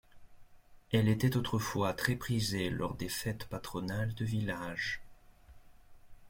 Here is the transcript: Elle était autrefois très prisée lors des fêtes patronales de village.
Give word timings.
Elle 0.91 1.07
était 1.07 1.37
autrefois 1.37 1.93
très 1.93 2.15
prisée 2.15 2.71
lors 2.71 2.95
des 2.95 3.07
fêtes 3.07 3.45
patronales 3.45 4.15
de 4.15 4.25
village. 4.25 5.03